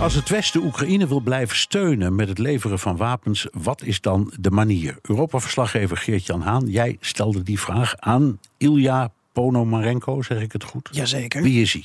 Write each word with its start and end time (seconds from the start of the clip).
Als 0.00 0.14
het 0.14 0.28
Westen 0.28 0.62
Oekraïne 0.62 1.08
wil 1.08 1.20
blijven 1.20 1.56
steunen 1.56 2.14
met 2.14 2.28
het 2.28 2.38
leveren 2.38 2.78
van 2.78 2.96
wapens, 2.96 3.46
wat 3.52 3.82
is 3.82 4.00
dan 4.00 4.32
de 4.40 4.50
manier? 4.50 4.98
Europa-verslaggever 5.02 5.96
Geert-Jan 5.96 6.40
Haan, 6.40 6.66
jij 6.66 6.96
stelde 7.00 7.42
die 7.42 7.60
vraag 7.60 7.96
aan 7.96 8.38
Ilja 8.56 9.12
Ponomarenko, 9.32 10.22
zeg 10.22 10.40
ik 10.40 10.52
het 10.52 10.64
goed? 10.64 10.88
Jazeker. 10.92 11.42
Wie 11.42 11.62
is 11.62 11.72
hij? 11.72 11.84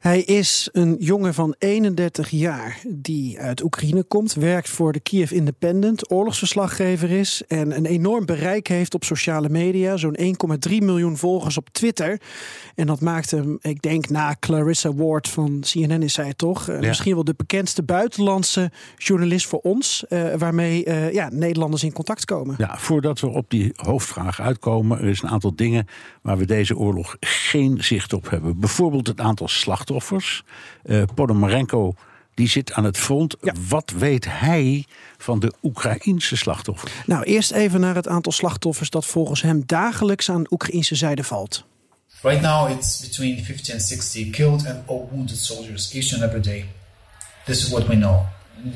Hij 0.00 0.22
is 0.22 0.68
een 0.72 0.96
jongen 0.98 1.34
van 1.34 1.54
31 1.58 2.30
jaar 2.30 2.80
die 2.88 3.40
uit 3.40 3.62
Oekraïne 3.62 4.02
komt, 4.02 4.34
werkt 4.34 4.68
voor 4.68 4.92
de 4.92 5.00
Kiev 5.00 5.30
Independent, 5.30 6.10
oorlogsverslaggever 6.10 7.10
is 7.10 7.42
en 7.48 7.76
een 7.76 7.86
enorm 7.86 8.26
bereik 8.26 8.66
heeft 8.66 8.94
op 8.94 9.04
sociale 9.04 9.48
media. 9.48 9.96
Zo'n 9.96 10.16
1,3 10.68 10.76
miljoen 10.78 11.16
volgers 11.16 11.56
op 11.56 11.68
Twitter. 11.72 12.20
En 12.74 12.86
dat 12.86 13.00
maakt 13.00 13.30
hem, 13.30 13.58
ik 13.60 13.82
denk 13.82 14.08
na 14.08 14.36
Clarissa 14.40 14.94
Ward 14.94 15.28
van 15.28 15.60
CNN 15.60 16.02
is 16.02 16.12
zij 16.12 16.34
toch, 16.34 16.68
eh, 16.68 16.80
misschien 16.80 17.14
wel 17.14 17.24
de 17.24 17.34
bekendste 17.36 17.82
buitenlandse 17.82 18.70
journalist 18.96 19.46
voor 19.46 19.60
ons, 19.60 20.04
uh, 20.08 20.34
waarmee 20.34 20.86
uh, 20.86 21.12
ja, 21.12 21.28
Nederlanders 21.32 21.82
in 21.82 21.92
contact 21.92 22.24
komen. 22.24 22.54
Ja, 22.58 22.78
voordat 22.78 23.20
we 23.20 23.28
op 23.28 23.50
die 23.50 23.72
hoofdvraag 23.76 24.40
uitkomen, 24.40 24.98
er 24.98 25.08
is 25.08 25.22
een 25.22 25.28
aantal 25.28 25.54
dingen 25.54 25.86
waar 26.22 26.38
we 26.38 26.46
deze 26.46 26.76
oorlog 26.76 27.16
geen 27.20 27.84
zicht 27.84 28.12
op 28.12 28.30
hebben. 28.30 28.58
Bijvoorbeeld 28.60 29.06
het 29.06 29.20
aantal 29.20 29.48
slachtoffers 29.48 29.85
slachtoffers. 29.86 30.42
Uh, 30.84 31.02
Podomarenko 31.14 31.94
die 32.34 32.48
zit 32.48 32.72
aan 32.72 32.84
het 32.84 32.98
front. 32.98 33.36
Wat 33.68 33.92
weet 33.98 34.26
hij 34.28 34.84
van 35.18 35.40
de 35.40 35.52
Oekraïnse 35.62 36.36
slachtoffers? 36.36 36.92
Nou, 37.06 37.22
eerst 37.24 37.50
even 37.50 37.80
naar 37.80 37.94
het 37.94 38.08
aantal 38.08 38.32
slachtoffers 38.32 38.90
dat 38.90 39.06
volgens 39.06 39.42
hem 39.42 39.62
dagelijks 39.66 40.30
aan 40.30 40.42
de 40.42 40.52
Oekraïnse 40.52 40.94
zijde 40.94 41.24
valt. 41.24 41.64
Right 42.22 42.40
now 42.40 42.70
it's 42.70 43.00
between 43.00 43.44
50 43.44 43.72
and 43.72 43.82
60 43.82 44.30
killed 44.30 44.66
and 44.66 44.86
wounded 44.86 45.38
soldiers 45.38 45.92
each 45.94 46.14
and 46.14 46.22
every 46.22 46.40
day. 46.40 46.68
This 47.44 47.64
is 47.64 47.68
what 47.68 47.86
we 47.86 47.94
know. 47.94 48.20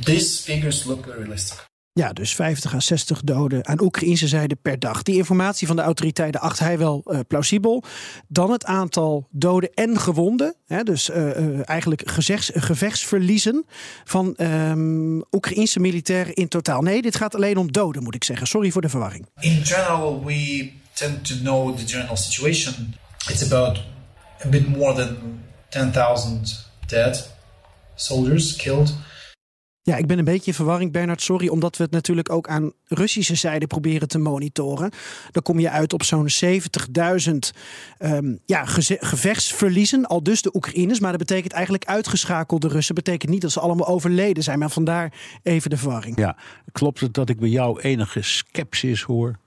These 0.04 0.42
figures 0.42 0.84
look 0.84 1.06
realistic. 1.06 1.69
Ja, 1.92 2.12
dus 2.12 2.34
50 2.34 2.74
à 2.74 2.80
60 2.80 3.20
doden 3.20 3.66
aan 3.66 3.80
Oekraïnse 3.80 4.28
zijde 4.28 4.56
per 4.62 4.78
dag. 4.78 5.02
Die 5.02 5.16
informatie 5.16 5.66
van 5.66 5.76
de 5.76 5.82
autoriteiten 5.82 6.40
acht 6.40 6.58
hij 6.58 6.78
wel 6.78 7.02
uh, 7.06 7.18
plausibel. 7.28 7.84
Dan 8.28 8.50
het 8.50 8.64
aantal 8.64 9.28
doden 9.30 9.70
en 9.74 10.00
gewonden. 10.00 10.54
Hè, 10.66 10.82
dus 10.82 11.10
uh, 11.10 11.16
uh, 11.16 11.68
eigenlijk 11.68 12.02
gevechtsverliezen 12.54 13.66
van 14.04 14.34
um, 14.36 15.24
Oekraïnse 15.30 15.80
militairen 15.80 16.34
in 16.34 16.48
totaal. 16.48 16.82
Nee, 16.82 17.02
dit 17.02 17.16
gaat 17.16 17.34
alleen 17.34 17.56
om 17.56 17.72
doden, 17.72 18.02
moet 18.02 18.14
ik 18.14 18.24
zeggen. 18.24 18.46
Sorry 18.46 18.70
voor 18.70 18.82
de 18.82 18.88
verwarring. 18.88 19.26
In 19.40 19.64
general, 19.64 20.24
we 20.24 20.70
tend 20.92 21.24
to 21.28 21.34
know 21.34 21.78
the 21.78 21.86
general 21.86 22.16
situation. 22.16 22.94
It's 23.28 23.52
about 23.52 23.78
a 24.44 24.48
bit 24.48 24.68
more 24.68 24.94
than 24.94 25.16
10,000 25.68 26.66
dead 26.86 27.30
soldiers 27.94 28.56
killed. 28.56 28.94
Ja, 29.82 29.96
ik 29.96 30.06
ben 30.06 30.18
een 30.18 30.24
beetje 30.24 30.50
in 30.50 30.56
verwarring, 30.56 30.92
Bernard. 30.92 31.22
Sorry, 31.22 31.48
omdat 31.48 31.76
we 31.76 31.82
het 31.82 31.92
natuurlijk 31.92 32.30
ook 32.30 32.48
aan 32.48 32.72
Russische 32.84 33.34
zijde 33.34 33.66
proberen 33.66 34.08
te 34.08 34.18
monitoren. 34.18 34.90
Dan 35.30 35.42
kom 35.42 35.58
je 35.58 35.70
uit 35.70 35.92
op 35.92 36.02
zo'n 36.02 36.28
70.000 36.44 37.32
um, 37.98 38.38
ja, 38.46 38.64
gevechtsverliezen. 38.66 40.06
Al 40.06 40.22
dus 40.22 40.42
de 40.42 40.54
Oekraïners. 40.54 41.00
Maar 41.00 41.10
dat 41.10 41.26
betekent 41.26 41.52
eigenlijk 41.52 41.84
uitgeschakelde 41.84 42.68
Russen. 42.68 42.94
betekent 42.94 43.30
niet 43.30 43.40
dat 43.40 43.52
ze 43.52 43.60
allemaal 43.60 43.86
overleden 43.86 44.42
zijn. 44.42 44.58
Maar 44.58 44.70
vandaar 44.70 45.12
even 45.42 45.70
de 45.70 45.76
verwarring. 45.76 46.18
Ja, 46.18 46.36
klopt 46.72 47.00
het 47.00 47.14
dat 47.14 47.28
ik 47.28 47.38
bij 47.38 47.48
jou 47.48 47.80
enige 47.80 48.22
sceptisch 48.22 49.02
hoor? 49.02 49.38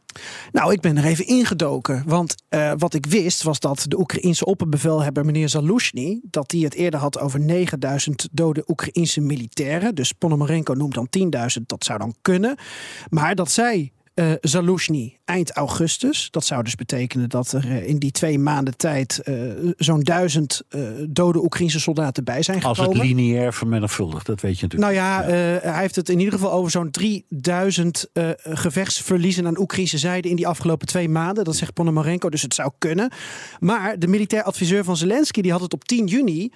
Nou, 0.52 0.72
ik 0.72 0.82
ben 0.82 0.98
er 0.98 1.06
even 1.06 1.28
ingedoken. 1.28 2.04
Want 2.06 2.36
uh, 2.50 2.72
wat 2.78 2.94
ik 2.94 3.06
wist 3.06 3.44
was 3.44 3.60
dat 3.60 3.86
de 3.88 4.00
Oekraïense 4.00 4.46
opperbevelhebber 4.46 5.26
meneer 5.26 5.50
Zalushny... 5.50 6.22
dat 6.24 6.52
hij 6.52 6.62
het 6.62 6.74
eerder 6.74 7.00
had 7.00 7.20
over 7.20 7.40
9000 7.40 8.28
dode 8.32 8.64
Oekraïense 8.68 9.22
militairen. 9.22 9.96
Dus 9.96 10.12
Ponomarenko 10.12 10.74
noemt 10.74 10.94
dan 10.94 11.08
10.000, 11.58 11.62
dat 11.66 11.84
zou 11.84 12.00
dan 12.00 12.16
kunnen. 12.22 12.56
Maar 13.10 13.36
dat 13.36 13.52
zij 13.52 13.92
uh, 14.16 14.32
Zalushny 14.42 15.18
eind 15.26 15.52
augustus. 15.52 16.28
Dat 16.32 16.46
zou 16.46 16.64
dus 16.64 16.76
betekenen 16.76 17.30
dat 17.30 17.52
er 17.52 17.66
uh, 17.66 17.88
in 17.88 17.98
die 17.98 18.12
twee 18.12 18.40
maanden 18.40 18.78
tijd 18.78 19.22
uh, 19.26 19.72
zo'n 19.78 20.00
duizend 20.00 20.62
dode 21.10 21.44
Oekraïnse 21.44 21.80
soldaten 21.80 22.24
bij 22.24 22.44
zijn 22.44 22.62
gekomen. 22.62 22.86
Als 22.88 22.98
het 22.98 23.06
lineair 23.08 23.54
vermenigvuldigd, 23.54 24.26
dat 24.26 24.42
weet 24.42 24.60
je 24.60 24.68
natuurlijk. 24.68 24.92
Nou 24.92 25.06
ja, 25.06 25.22
ja. 25.22 25.60
hij 25.72 25.82
heeft 25.82 25.96
het 25.96 26.10
in 26.10 26.18
ieder 26.20 26.34
geval 26.34 26.52
over 26.52 26.72
zo'n 26.72 26.92
3000 26.92 28.10
gevechtsverliezen 28.44 29.48
aan 29.48 29.60
Oekraïnse 29.60 29.98
zijde 29.98 30.30
in 30.30 30.36
die 30.36 30.48
afgelopen 30.48 30.88
twee 30.88 31.10
maanden. 31.10 31.44
Dat 31.44 31.56
zegt 31.56 31.74
Ponomarenko, 31.74 32.30
dus 32.30 32.42
het 32.42 32.54
zou 32.54 32.72
kunnen. 32.78 33.12
Maar 33.60 34.00
de 34.00 34.08
militair 34.08 34.44
adviseur 34.44 34.84
van 34.84 34.98
Zelensky 34.98 35.42
die 35.42 35.52
had 35.52 35.62
het 35.62 35.74
op 35.74 35.84
10 35.84 36.08
juni 36.08 36.52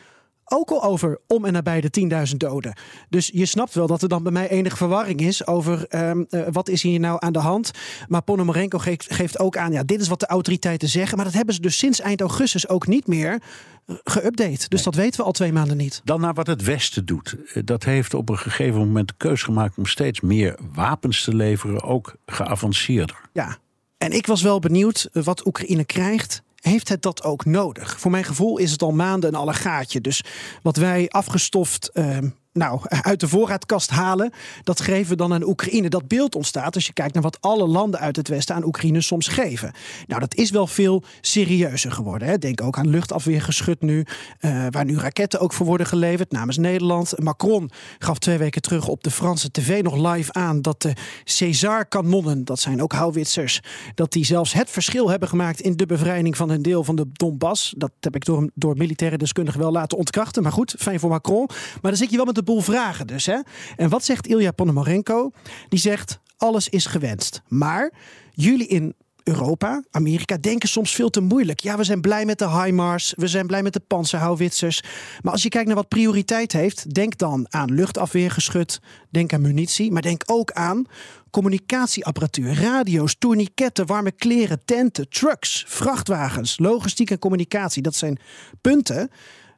ook 0.50 0.69
al 0.69 0.84
over 0.84 1.19
om 1.28 1.46
en 1.46 1.53
nabij 1.53 1.81
de 1.81 2.25
10.000 2.30 2.35
doden. 2.38 2.74
Dus 3.09 3.30
je 3.34 3.46
snapt 3.46 3.74
wel 3.74 3.88
dat 3.88 4.02
er 4.02 4.09
dan 4.09 4.24
bij 4.24 4.31
mij 4.31 4.50
enige 4.50 4.78
verwarring 4.78 5.22
is 5.22 5.47
over 5.47 5.85
um, 6.09 6.25
uh, 6.30 6.41
wat 6.52 6.69
is 6.69 6.81
hier 6.81 7.00
nou 7.00 7.18
aan 7.19 7.34
de 7.34 7.40
hand. 7.40 7.72
Maar 8.08 8.22
Ponomarenko 8.22 8.78
geeft, 8.78 9.13
geeft 9.13 9.40
ook 9.40 9.57
aan, 9.57 9.72
ja, 9.72 9.84
dit 9.84 10.02
is 10.02 10.07
wat 10.07 10.19
de 10.19 10.28
autoriteiten 10.28 10.88
zeggen. 10.88 11.16
Maar 11.16 11.25
dat 11.25 11.34
hebben 11.34 11.56
ze 11.56 11.62
dus 11.62 11.78
sinds 11.78 12.00
eind 12.00 12.22
augustus 12.22 12.68
ook 12.68 12.88
niet 12.88 13.07
meer 13.07 13.41
geüpdate. 13.88 14.68
Dus 14.68 14.69
nee. 14.69 14.84
dat 14.84 14.96
weten 14.96 15.19
we 15.19 15.25
al 15.25 15.31
twee 15.31 15.53
maanden 15.53 15.78
niet. 15.78 16.02
Dan 16.03 16.22
naar 16.22 16.34
wat 16.34 16.47
het 16.47 16.63
Westen 16.63 17.06
doet. 17.06 17.36
Dat 17.63 17.84
heeft 17.84 18.13
op 18.13 18.30
een 18.30 18.38
gegeven 18.38 18.80
moment 18.80 19.07
de 19.07 19.13
keus 19.18 19.44
gemaakt 19.44 19.78
om 19.78 19.86
steeds 19.86 20.22
meer 20.22 20.59
wapens 20.74 21.24
te 21.24 21.36
leveren, 21.36 21.84
ook 21.84 22.16
geavanceerder. 22.25 23.19
Ja, 23.34 23.57
en 23.97 24.12
ik 24.12 24.28
was 24.28 24.41
wel 24.41 24.59
benieuwd 24.59 25.09
wat 25.13 25.46
Oekraïne 25.46 25.86
krijgt 25.86 26.44
heeft 26.62 26.90
het 26.90 27.01
dat 27.01 27.23
ook 27.23 27.45
nodig? 27.45 28.00
Voor 28.00 28.12
mijn 28.12 28.23
gevoel 28.23 28.57
is 28.57 28.72
het 28.72 28.81
al 28.81 28.91
maanden 28.91 29.29
een 29.29 29.40
allegaatje. 29.40 30.01
Dus 30.01 30.23
wat 30.62 30.75
wij 30.75 31.09
afgestoft 31.09 31.90
uh, 31.94 32.18
nou, 32.57 32.79
uit 33.01 33.19
de 33.19 33.28
voorraadkast 33.28 33.90
halen, 33.90 34.31
dat 34.63 34.81
geven 34.81 35.09
we 35.09 35.16
dan 35.16 35.34
aan 35.34 35.47
Oekraïne. 35.47 35.90
Dat 35.90 36.07
beeld 36.07 36.35
ontstaat 36.35 36.75
als 36.75 36.85
je 36.85 36.94
kijkt 36.94 37.13
naar 37.13 37.23
wat 37.23 37.41
alle 37.41 37.68
landen 37.68 38.00
uit 38.00 38.16
het 38.16 38.28
Westen 38.28 38.56
aan 38.56 38.66
Oekraïne 38.66 39.01
soms 39.01 39.28
geven. 39.28 39.72
Nou, 40.07 40.19
dat 40.19 40.35
is 40.35 40.50
wel 40.50 40.68
veel 40.68 41.03
serieuzer 41.22 41.91
geworden. 41.91 42.28
Hè. 42.28 42.38
Denk 42.38 42.62
ook 42.62 42.78
aan 42.78 42.90
luchtafweergeschut 42.90 43.81
nu, 43.81 44.06
uh, 44.41 44.66
waar 44.69 44.85
nu 44.85 44.97
raketten 44.97 45.40
ook 45.40 45.53
voor 45.53 45.66
worden 45.66 45.88
geleverd 45.88 46.31
namens 46.31 46.57
Nederland. 46.57 47.13
Macron 47.19 47.72
gaf 48.00 48.18
twee 48.19 48.38
weken 48.38 48.62
terug 48.62 48.88
op 48.88 49.03
de 49.03 49.12
Franse 49.12 49.51
tv 49.51 49.84
nog 49.84 50.13
live 50.13 50.34
aan 50.34 50.62
dat 50.62 50.81
de 50.81 50.94
César-kanonnen, 51.24 52.45
dat 52.45 52.59
zijn 52.59 52.81
ook 52.81 52.91
houwitsers, 52.91 53.62
dat 53.95 54.12
die 54.12 54.25
zelfs 54.25 54.53
het 54.53 54.69
verschil 54.69 55.09
hebben 55.09 55.29
gemaakt 55.29 55.62
in 55.62 55.75
de 55.75 55.85
bevrijding 55.85 56.38
van 56.38 56.50
een 56.50 56.62
deel 56.62 56.84
van 56.84 56.95
de 56.95 57.06
Donbass. 57.13 57.74
Dat 57.78 57.91
heb 58.00 58.16
ik 58.16 58.25
door, 58.25 58.50
door 58.53 58.78
militaire 58.78 59.18
deskundigen 59.18 59.59
wel 59.59 59.72
laten 59.72 59.97
ontkrachten. 59.97 60.44
Maar 60.44 60.51
goed, 60.51 60.75
fijn 60.79 61.00
voor 61.00 61.09
Macron. 61.09 61.45
Maar 61.81 61.91
dan 61.91 61.95
zit 61.95 62.09
je 62.09 62.16
wel 62.16 62.25
met 62.25 62.35
de 62.35 62.44
boel 62.47 62.62
vragen 62.62 63.08
dus. 63.08 63.25
Hè? 63.25 63.40
En 63.75 63.90
wat 63.90 64.03
zegt 64.03 64.28
Ilja 64.28 64.52
Ponomarenko? 64.52 65.31
Die 65.69 65.80
zegt, 65.80 66.19
alles 66.38 66.69
is 66.69 66.85
gewenst. 66.85 67.41
Maar 67.47 67.94
jullie 68.31 68.68
in 68.68 68.94
Europa, 69.24 69.84
Amerika, 69.91 70.38
denken 70.38 70.69
soms 70.69 70.96
veel 70.96 71.09
te 71.09 71.22
moeilijk. 71.22 71.59
Ja, 71.59 71.78
we 71.78 71.84
zijn 71.84 72.02
blij 72.02 72.25
met 72.25 72.40
de 72.40 72.50
HIMARS, 72.50 73.13
we 73.16 73.28
zijn 73.28 73.47
blij 73.47 73.63
met 73.63 73.74
de 73.74 73.80
panzerhouwitsers. 73.80 74.81
Maar 75.22 75.31
als 75.31 75.44
je 75.44 75.50
kijkt 75.50 75.68
naar 75.68 75.75
wat 75.75 75.88
prioriteit 75.88 76.52
heeft, 76.52 76.94
denk 76.94 77.18
dan 77.18 77.46
aan 77.50 77.74
luchtafweergeschut, 77.74 78.80
denk 79.09 79.34
aan 79.34 79.41
munitie, 79.41 79.91
maar 79.91 80.02
denk 80.02 80.24
ook 80.25 80.52
aan 80.52 80.86
communicatieapparatuur, 81.31 82.62
radio's, 82.62 83.16
tourniquetten, 83.18 83.86
warme 83.86 84.12
kleren, 84.12 84.62
tenten, 84.66 85.09
trucks, 85.09 85.66
vrachtwagens, 85.68 86.60
logistiek 86.60 87.12
en 87.12 87.19
communicatie. 87.19 87.81
Dat 87.81 87.95
zijn 87.95 88.19
punten 88.62 89.10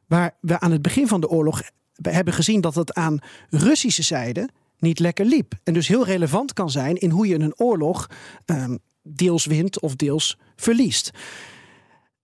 waar 0.06 0.36
we 0.40 0.60
aan 0.60 0.72
het 0.72 0.82
begin 0.82 1.08
van 1.08 1.20
de 1.20 1.28
oorlog 1.28 1.62
hebben 2.02 2.34
gezien 2.34 2.60
dat 2.60 2.74
het 2.74 2.94
aan 2.94 3.18
Russische 3.50 4.02
zijde 4.02 4.48
niet 4.78 4.98
lekker 4.98 5.24
liep. 5.24 5.54
En 5.64 5.74
dus 5.74 5.88
heel 5.88 6.04
relevant 6.04 6.52
kan 6.52 6.70
zijn 6.70 6.96
in 6.96 7.10
hoe 7.10 7.26
je 7.26 7.38
een 7.38 7.54
oorlog 7.56 8.06
um, 8.46 8.78
deels 9.02 9.46
wint 9.46 9.80
of 9.80 9.96
deels 9.96 10.38
verliest. 10.56 11.10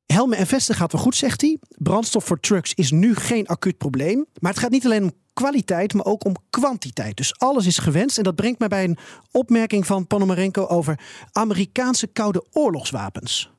Helmen 0.06 0.38
en 0.38 0.46
vesten 0.46 0.75
gaat 0.75 0.93
wel 0.93 1.00
goed, 1.00 1.17
zegt 1.17 1.40
hij. 1.40 1.58
Brandstof 1.69 2.25
voor 2.25 2.40
trucks 2.40 2.75
is 2.75 2.90
nu 2.90 3.14
geen 3.14 3.46
acuut 3.46 3.78
probleem. 3.78 4.26
Maar 4.40 4.50
het 4.50 4.61
gaat 4.61 4.70
niet 4.70 4.84
alleen 4.84 5.02
om 5.02 5.12
kwaliteit, 5.32 5.94
maar 5.94 6.05
ook 6.05 6.25
om 6.25 6.37
kwantiteit. 6.50 7.17
Dus 7.17 7.38
alles 7.38 7.67
is 7.67 7.79
gewenst. 7.79 8.19
En 8.19 8.25
dat 8.25 8.34
brengt 8.34 8.58
mij 8.58 8.69
bij 8.69 8.84
een 8.84 8.99
opmerking 9.31 9.87
van 9.87 10.06
Ponomarenko 10.06 10.67
over 10.67 10.99
Amerikaanse 11.32 12.06
koude 12.06 12.44
oorlogswapens. 12.52 13.50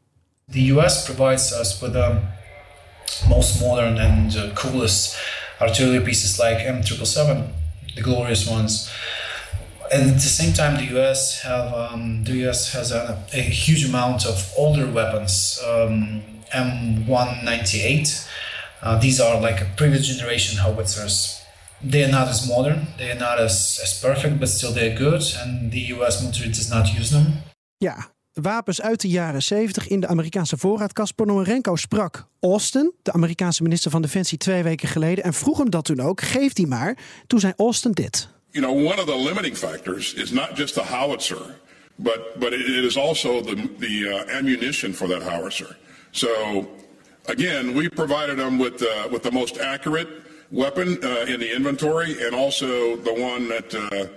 The 0.51 0.69
US 0.71 1.03
provides 1.03 1.59
us 1.59 1.79
with 1.79 1.91
the 1.91 2.19
most 3.27 3.59
modern 3.59 3.97
and 3.97 4.31
the 4.31 4.51
coolest 4.53 5.17
artillery 5.61 6.03
pieces 6.03 6.39
like 6.39 6.59
M777, 6.59 7.49
the 7.95 8.01
glorious 8.01 8.49
ones. 8.49 8.91
And 9.91 10.09
at 10.09 10.15
the 10.15 10.19
same 10.19 10.53
time, 10.53 10.75
the 10.75 10.97
US 10.97 11.41
have 11.43 11.73
um, 11.73 12.23
the 12.23 12.47
US 12.47 12.73
has 12.73 12.91
a, 12.91 13.23
a, 13.33 13.41
huge 13.41 13.85
amount 13.85 14.25
of 14.25 14.53
older 14.57 14.85
weapons, 14.85 15.61
um, 15.65 16.21
M198. 16.53 18.27
Uh, 18.81 18.99
these 18.99 19.19
are 19.21 19.39
like 19.39 19.61
a 19.61 19.65
previous 19.77 20.07
generation 20.07 20.59
howitzers. 20.59 21.41
They 21.81 22.03
are 22.03 22.11
not 22.11 22.27
as 22.27 22.47
modern, 22.47 22.87
they 22.97 23.11
are 23.11 23.19
not 23.19 23.39
as, 23.39 23.79
as 23.81 23.99
perfect, 24.01 24.39
but 24.39 24.49
still 24.49 24.73
they're 24.73 24.97
good. 24.97 25.21
And 25.39 25.71
the 25.71 25.79
US 25.95 26.21
military 26.21 26.49
does 26.49 26.69
not 26.69 26.93
use 26.93 27.11
them. 27.11 27.43
Ja, 27.79 27.95
wapens 28.41 28.81
uit 28.81 29.01
de 29.01 29.09
jaren 29.09 29.43
70 29.43 29.87
in 29.87 29.99
de 29.99 30.07
Amerikaanse 30.07 30.57
voorraadkast. 30.57 31.15
Ponomarenko 31.15 31.75
sprak 31.75 32.27
Austin, 32.39 32.93
de 33.03 33.13
Amerikaanse 33.13 33.63
minister 33.63 33.91
van 33.91 34.01
Defensie, 34.01 34.37
twee 34.37 34.63
weken 34.63 34.87
geleden. 34.87 35.23
En 35.23 35.33
vroeg 35.33 35.57
hem 35.57 35.69
dat 35.69 35.85
toen 35.85 35.99
ook. 35.99 36.21
Geef 36.21 36.53
die 36.53 36.67
maar. 36.67 36.97
Toen 37.27 37.39
zei 37.39 37.53
Austin 37.57 37.91
dit. 37.91 38.29
You 38.51 38.65
know, 38.65 38.85
one 38.91 39.01
of 39.01 39.05
the 39.05 39.23
limiting 39.23 39.57
factors 39.57 40.13
is 40.13 40.31
not 40.31 40.49
just 40.57 40.73
the 40.73 40.83
howitzer, 40.83 41.59
but, 41.95 42.19
but 42.39 42.53
it 42.53 42.83
is 42.83 42.97
also 42.97 43.41
the, 43.41 43.55
the 43.79 44.25
uh, 44.27 44.37
ammunition 44.37 44.93
for 44.93 45.07
that 45.07 45.21
howitzer. 45.21 45.77
So, 46.11 46.29
again, 47.25 47.73
we 47.73 47.89
provided 47.89 48.37
them 48.37 48.57
with, 48.57 48.81
uh, 48.81 49.11
with 49.11 49.21
the 49.21 49.31
most 49.31 49.57
accurate 49.59 50.07
weapon 50.49 50.97
uh, 51.03 51.33
in 51.33 51.39
the 51.39 51.55
inventory 51.55 52.25
and 52.25 52.35
also 52.35 52.95
the 52.95 53.13
one 53.13 53.47
that, 53.49 53.75
uh, 53.75 54.07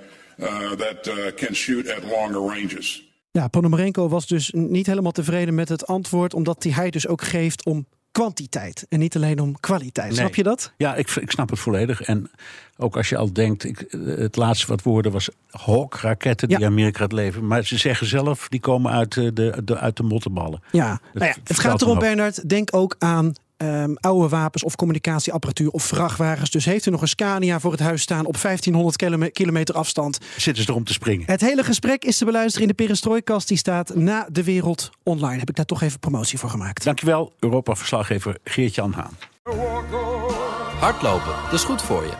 uh, 0.47 0.75
that 0.77 1.09
uh, 1.09 1.33
can 1.37 1.55
shoot 1.55 1.87
at 1.87 2.05
longer 2.05 2.41
ranges. 2.41 3.03
Ja, 3.33 3.49
Ponomarenko 3.49 4.09
was 4.09 4.27
dus 4.27 4.51
niet 4.55 4.87
helemaal 4.87 5.13
tevreden 5.13 5.55
met 5.55 5.69
het 5.69 5.87
antwoord, 5.87 6.35
omdat 6.35 6.63
hij 6.69 6.91
dus 6.91 7.07
ook 7.07 7.23
geeft 7.23 7.65
om 7.65 7.87
kwantiteit 8.13 8.87
en 8.89 8.99
niet 8.99 9.17
alleen 9.17 9.41
om 9.41 9.61
kwaliteit. 9.61 10.15
Snap 10.15 10.35
je 10.35 10.43
dat? 10.43 10.73
Ja, 10.77 10.95
ik, 10.95 11.11
ik 11.11 11.31
snap 11.31 11.51
het 11.51 11.59
volledig. 11.59 12.03
En 12.03 12.31
ook 12.77 12.97
als 12.97 13.09
je 13.09 13.17
al 13.17 13.33
denkt, 13.33 13.65
ik, 13.65 13.85
het 14.05 14.37
laatste 14.37 14.67
wat 14.67 14.83
woorden 14.83 15.13
was 15.13 15.29
Hawk-raketten 15.51 16.49
die 16.49 16.67
Amerika 16.67 17.03
het 17.03 17.13
leven. 17.13 17.47
Maar 17.47 17.65
ze 17.65 17.79
zeggen 17.79 18.07
zelf, 18.07 18.49
die 18.49 18.61
komen 18.61 18.93
uit 18.93 19.13
de, 19.13 19.63
de, 19.65 19.79
uit 19.79 19.97
de 19.97 20.03
mottenballen. 20.03 20.63
Ja, 20.73 21.01
nou 21.13 21.27
ja 21.27 21.35
het 21.45 21.59
gaat 21.59 21.83
erom, 21.83 21.99
Bernard, 21.99 22.49
denk 22.49 22.75
ook 22.75 22.97
aan 22.99 23.35
um, 23.63 23.97
oude 24.01 24.29
wapens 24.29 24.65
of 24.65 24.77
communicatieapparatuur 24.77 25.71
of 25.71 25.83
vrachtwagens. 25.83 26.51
Dus 26.51 26.65
heeft 26.65 26.87
u 26.87 26.91
nog 26.91 27.03
een 27.03 27.09
Scania 27.09 27.61
voor 27.61 27.71
het 27.71 27.81
huis 27.81 28.03
staan 28.03 28.27
op 28.27 28.41
1500 28.43 29.33
kilometer 29.33 29.75
afstand. 29.75 30.19
Zitten 30.37 30.65
ze 30.65 30.71
erom 30.71 30.85
te 30.85 30.93
springen. 30.93 31.27
Het 31.27 31.41
hele 31.41 31.65
gesprek 31.65 32.05
is 32.05 32.19
te 32.19 32.25
beluisteren 32.25 32.69
in 32.69 32.75
de 32.77 32.83
Perestrooikast. 32.83 33.49
Die 33.49 33.57
staat 33.57 33.95
na 33.95 34.27
de 34.33 34.45
wereld 34.45 34.91
online. 35.03 35.39
Heb 35.39 35.49
ik 35.49 35.57
daar 35.57 35.65
toch 35.65 35.83
even 35.83 35.99
promotie 35.99 36.39
voor 36.39 36.51
gemaakt. 36.51 36.85
Dankjewel, 36.85 37.33
Europa-verslaggever 37.39 38.37
Geert-Jan 38.45 38.93
Haan. 38.93 39.17
Hardlopen, 40.79 41.35
dat 41.45 41.53
is 41.53 41.65
goed 41.65 41.83
voor 41.83 42.03
je. 42.03 42.13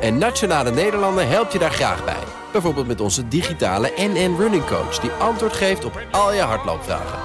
En 0.00 0.18
Nationale 0.18 0.70
Nederlanden 0.70 1.28
helpt 1.28 1.52
je 1.52 1.58
daar 1.58 1.70
graag 1.70 2.04
bij. 2.04 2.22
Bijvoorbeeld 2.52 2.86
met 2.86 3.00
onze 3.00 3.28
digitale 3.28 3.92
NN 3.96 4.36
Running 4.38 4.64
Coach... 4.66 4.98
die 4.98 5.10
antwoord 5.10 5.52
geeft 5.52 5.84
op 5.84 6.02
al 6.10 6.32
je 6.32 6.40
hardloopvragen. 6.40 7.18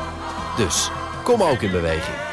Dus, 0.57 0.91
kom 1.23 1.41
ook 1.41 1.61
in 1.61 1.71
beweging. 1.71 2.32